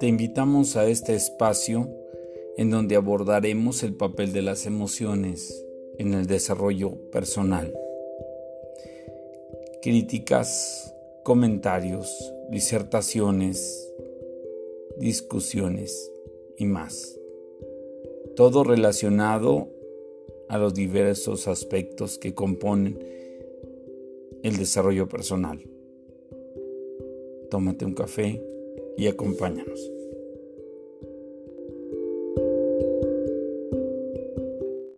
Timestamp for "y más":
16.56-17.20